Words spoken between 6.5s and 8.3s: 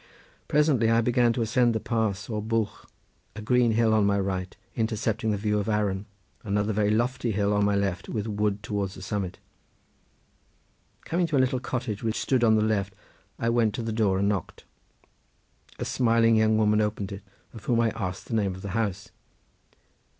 very lofty hill on my left with